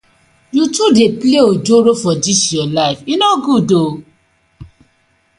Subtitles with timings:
[0.55, 3.93] Yu too dey play ojoro for dis yu life, e no good ooo.